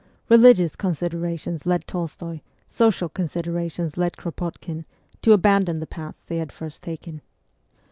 Religious 0.29 0.75
considerations 0.75 1.63
led 1.67 1.85
Tolstoy, 1.85 2.39
social 2.67 3.07
considera 3.07 3.71
tions 3.71 3.97
led 3.97 4.13
Kropotkin, 4.17 4.83
to 5.21 5.31
abandon 5.31 5.79
the 5.79 5.85
paths 5.85 6.23
they 6.25 6.37
had 6.37 6.51
first 6.51 6.81
taken. 6.81 7.21